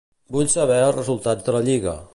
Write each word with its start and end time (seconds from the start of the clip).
Vull 0.35 0.47
saber 0.53 0.79
els 0.87 0.97
resultats 0.99 1.49
de 1.51 1.57
la 1.59 1.65
Lliga. 1.69 1.99